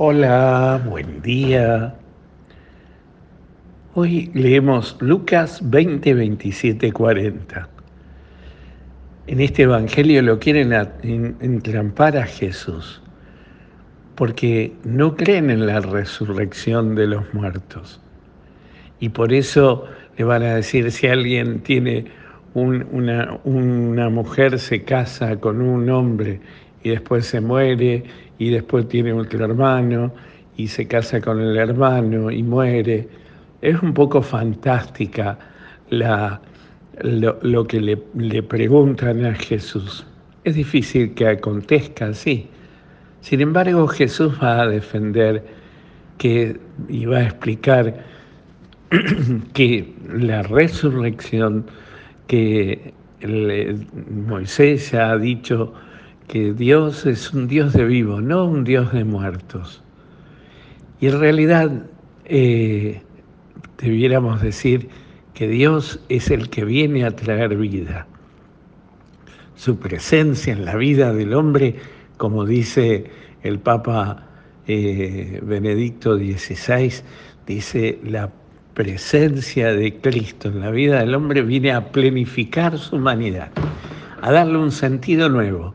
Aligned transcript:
Hola, 0.00 0.80
buen 0.88 1.22
día. 1.22 1.92
Hoy 3.94 4.30
leemos 4.32 4.96
Lucas 5.00 5.58
20, 5.60 6.14
27, 6.14 6.92
40. 6.92 7.68
En 9.26 9.40
este 9.40 9.64
Evangelio 9.64 10.22
lo 10.22 10.38
quieren 10.38 10.72
entrampar 11.40 12.16
a 12.16 12.26
Jesús 12.26 13.02
porque 14.14 14.72
no 14.84 15.16
creen 15.16 15.50
en 15.50 15.66
la 15.66 15.80
resurrección 15.80 16.94
de 16.94 17.08
los 17.08 17.34
muertos. 17.34 18.00
Y 19.00 19.08
por 19.08 19.32
eso 19.32 19.86
le 20.16 20.22
van 20.22 20.44
a 20.44 20.54
decir, 20.54 20.92
si 20.92 21.08
alguien 21.08 21.58
tiene 21.62 22.04
una, 22.54 23.36
una 23.42 24.08
mujer, 24.10 24.60
se 24.60 24.84
casa 24.84 25.40
con 25.40 25.60
un 25.60 25.90
hombre 25.90 26.40
y 26.82 26.90
después 26.90 27.26
se 27.26 27.40
muere 27.40 28.04
y 28.38 28.50
después 28.50 28.88
tiene 28.88 29.12
otro 29.12 29.44
hermano 29.44 30.12
y 30.56 30.68
se 30.68 30.86
casa 30.86 31.20
con 31.20 31.40
el 31.40 31.56
hermano 31.56 32.30
y 32.30 32.42
muere. 32.42 33.08
Es 33.60 33.80
un 33.82 33.92
poco 33.94 34.22
fantástica 34.22 35.38
la, 35.90 36.40
lo, 37.02 37.66
que 37.66 37.80
le, 37.80 37.98
le, 38.16 38.42
preguntan 38.42 39.24
a 39.24 39.34
Jesús. 39.34 40.06
Es 40.44 40.54
difícil 40.54 41.14
que 41.14 41.28
acontezca 41.28 42.06
así. 42.06 42.48
Sin 43.20 43.40
embargo, 43.40 43.86
Jesús 43.88 44.32
va 44.42 44.62
a 44.62 44.68
defender 44.68 45.44
que, 46.18 46.58
y 46.88 47.04
va 47.06 47.18
a 47.18 47.24
explicar 47.24 48.04
que 49.54 49.92
la 50.12 50.42
resurrección 50.42 51.66
que 52.26 52.92
Moisés 54.26 54.92
ya 54.92 55.10
ha 55.10 55.18
dicho 55.18 55.72
que 56.28 56.52
Dios 56.52 57.06
es 57.06 57.32
un 57.32 57.48
Dios 57.48 57.72
de 57.72 57.84
vivos, 57.86 58.22
no 58.22 58.44
un 58.44 58.62
Dios 58.62 58.92
de 58.92 59.04
muertos. 59.04 59.82
Y 61.00 61.06
en 61.06 61.18
realidad 61.18 61.86
eh, 62.26 63.02
debiéramos 63.78 64.42
decir 64.42 64.88
que 65.32 65.48
Dios 65.48 66.00
es 66.08 66.30
el 66.30 66.50
que 66.50 66.64
viene 66.64 67.04
a 67.04 67.16
traer 67.16 67.56
vida. 67.56 68.06
Su 69.56 69.78
presencia 69.78 70.52
en 70.52 70.64
la 70.64 70.76
vida 70.76 71.12
del 71.12 71.32
hombre, 71.32 71.76
como 72.18 72.44
dice 72.44 73.10
el 73.42 73.58
Papa 73.58 74.26
eh, 74.66 75.40
Benedicto 75.42 76.16
XVI, 76.16 76.92
dice 77.46 77.98
la 78.04 78.30
presencia 78.74 79.72
de 79.72 79.98
Cristo 80.00 80.48
en 80.48 80.60
la 80.60 80.70
vida 80.70 81.00
del 81.00 81.14
hombre 81.14 81.42
viene 81.42 81.72
a 81.72 81.90
plenificar 81.90 82.78
su 82.78 82.96
humanidad, 82.96 83.50
a 84.20 84.30
darle 84.30 84.58
un 84.58 84.70
sentido 84.70 85.28
nuevo. 85.28 85.74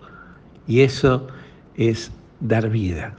Y 0.68 0.82
eso 0.82 1.28
es 1.76 2.12
dar 2.40 2.70
vida, 2.70 3.16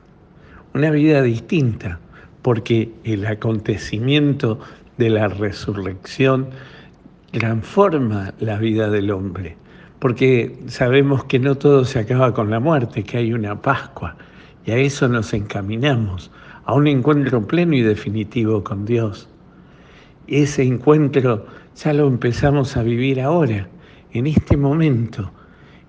una 0.75 0.91
vida 0.91 1.23
distinta, 1.23 1.99
porque 2.43 2.91
el 3.05 3.27
acontecimiento 3.27 4.59
de 4.99 5.11
la 5.11 5.29
resurrección 5.29 6.49
transforma 7.33 8.33
la 8.39 8.59
vida 8.59 8.89
del 8.91 9.11
hombre, 9.11 9.57
porque 9.99 10.57
sabemos 10.67 11.25
que 11.25 11.39
no 11.39 11.57
todo 11.57 11.85
se 11.85 11.99
acaba 11.99 12.33
con 12.33 12.51
la 12.51 12.61
muerte, 12.61 13.03
que 13.03 13.19
hay 13.19 13.33
una 13.33 13.61
Pascua, 13.61 14.17
y 14.67 14.71
a 14.71 14.77
eso 14.77 15.09
nos 15.09 15.33
encaminamos, 15.33 16.31
a 16.65 16.75
un 16.75 16.87
encuentro 16.87 17.47
pleno 17.47 17.75
y 17.75 17.83
definitivo 17.83 18.63
con 18.63 18.85
Dios. 18.85 19.29
Ese 20.27 20.63
encuentro 20.63 21.47
ya 21.77 21.93
lo 21.93 22.07
empezamos 22.07 22.77
a 22.77 22.83
vivir 22.83 23.21
ahora, 23.21 23.69
en 24.13 24.27
este 24.27 24.57
momento, 24.57 25.31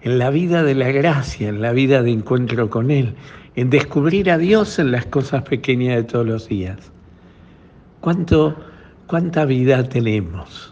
en 0.06 0.20
la 0.20 0.30
vida 0.30 0.62
de 0.62 0.76
la 0.76 0.92
gracia, 0.92 1.50
en 1.50 1.64
la 1.64 1.72
vida 1.72 2.04
de 2.04 2.12
encuentro 2.12 2.70
con 2.70 2.92
Él, 2.92 3.16
en 3.56 3.72
descubrir 3.72 4.30
a 4.30 4.38
Dios 4.38 4.78
en 4.78 4.92
las 4.92 5.08
cosas 5.08 5.42
pequeñas 5.42 5.96
de 5.96 6.04
todos 6.04 6.28
los 6.28 6.48
días. 6.48 6.78
¿Cuánto, 8.02 8.56
¿Cuánta 9.08 9.46
vida 9.46 9.90
tenemos? 9.90 10.72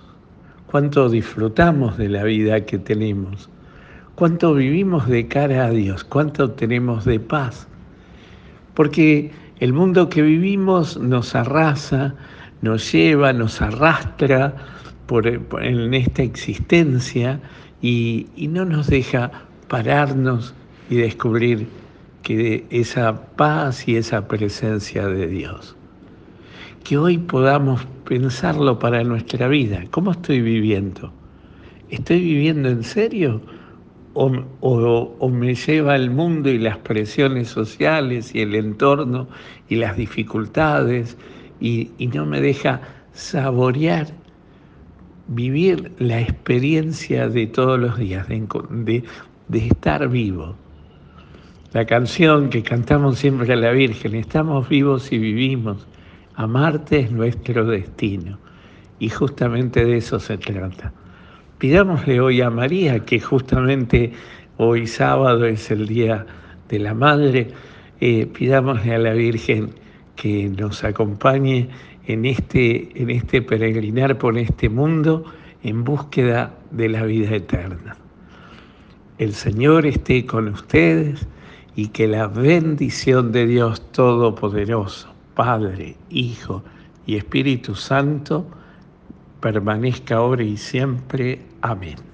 ¿Cuánto 0.67 1.09
disfrutamos 1.09 1.97
de 1.97 2.09
la 2.09 2.23
vida 2.23 2.63
que 2.63 2.77
tenemos? 2.77 3.49
¿Cuánto 4.13 4.53
vivimos 4.53 5.07
de 5.07 5.27
cara 5.27 5.65
a 5.65 5.71
Dios? 5.71 6.03
¿Cuánto 6.03 6.51
tenemos 6.51 7.03
de 7.03 7.19
paz? 7.19 7.67
Porque 8.75 9.31
el 9.59 9.73
mundo 9.73 10.09
que 10.09 10.21
vivimos 10.21 10.95
nos 10.97 11.33
arrasa, 11.33 12.13
nos 12.61 12.91
lleva, 12.91 13.33
nos 13.33 13.59
arrastra 13.63 14.53
por, 15.05 15.27
en 15.27 15.93
esta 15.93 16.23
existencia 16.23 17.39
y, 17.81 18.27
y 18.35 18.47
no 18.47 18.65
nos 18.65 18.87
deja 18.87 19.31
pararnos 19.67 20.53
y 20.89 20.95
descubrir 20.95 21.67
que 22.23 22.65
esa 22.69 23.35
paz 23.35 23.87
y 23.87 23.97
esa 23.97 24.27
presencia 24.27 25.07
de 25.07 25.27
Dios. 25.27 25.75
Que 26.83 26.97
hoy 26.97 27.17
podamos 27.17 27.85
pensarlo 28.05 28.79
para 28.79 29.03
nuestra 29.03 29.47
vida. 29.47 29.83
¿Cómo 29.91 30.11
estoy 30.11 30.41
viviendo? 30.41 31.13
¿Estoy 31.89 32.21
viviendo 32.21 32.69
en 32.69 32.83
serio? 32.83 33.41
O, 34.15 34.31
o, 34.61 35.29
me 35.29 35.55
lleva 35.55 35.95
el 35.95 36.11
mundo 36.11 36.49
y 36.49 36.59
las 36.59 36.77
presiones 36.77 37.49
sociales 37.49 38.35
y 38.35 38.41
el 38.41 38.53
entorno 38.53 39.27
y 39.69 39.77
las 39.77 39.97
dificultades 39.97 41.17
y, 41.59 41.91
no 42.13 42.25
me 42.25 42.41
deja 42.41 42.81
saborear, 43.13 44.07
vivir 45.27 45.91
la 45.99 46.21
experiencia 46.21 47.29
de 47.29 47.47
todos 47.47 47.79
los 47.79 47.97
días, 47.97 48.27
de, 48.27 49.03
estar 49.53 50.07
vivo. 50.09 50.55
La 51.73 51.85
canción 51.85 52.49
que 52.49 52.61
cantamos 52.61 53.19
siempre 53.19 53.51
a 53.53 53.55
la 53.55 53.71
Virgen, 53.71 54.15
estamos 54.15 54.69
vivos 54.69 55.11
y 55.11 55.17
vivimos, 55.17 55.87
amarte 56.35 56.99
es 56.99 57.11
nuestro 57.11 57.65
destino. 57.65 58.37
Y 58.99 59.09
justamente 59.09 59.83
de 59.83 59.97
eso 59.97 60.19
se 60.19 60.37
trata. 60.37 60.93
Pidámosle 61.57 62.19
hoy 62.19 62.41
a 62.41 62.49
María, 62.49 62.99
que 62.99 63.19
justamente 63.19 64.13
hoy 64.57 64.85
sábado 64.85 65.45
es 65.45 65.71
el 65.71 65.87
Día 65.87 66.25
de 66.69 66.79
la 66.79 66.93
Madre, 66.93 67.47
eh, 67.99 68.27
pidámosle 68.27 68.95
a 68.95 68.99
la 68.99 69.13
Virgen 69.13 69.71
que 70.15 70.49
nos 70.49 70.83
acompañe 70.83 71.69
en 72.05 72.25
este, 72.25 72.89
en 73.01 73.09
este 73.09 73.41
peregrinar 73.41 74.17
por 74.17 74.37
este 74.37 74.69
mundo 74.69 75.25
en 75.63 75.83
búsqueda 75.83 76.53
de 76.71 76.89
la 76.89 77.03
vida 77.03 77.35
eterna. 77.35 77.95
El 79.17 79.33
Señor 79.33 79.85
esté 79.85 80.25
con 80.25 80.49
ustedes 80.49 81.27
y 81.75 81.87
que 81.87 82.07
la 82.07 82.27
bendición 82.27 83.31
de 83.31 83.47
Dios 83.47 83.91
Todopoderoso, 83.91 85.13
Padre, 85.35 85.95
Hijo 86.09 86.63
y 87.05 87.15
Espíritu 87.15 87.75
Santo, 87.75 88.45
permanezca 89.39 90.17
ahora 90.17 90.43
y 90.43 90.57
siempre. 90.57 91.41
Amén. 91.61 92.12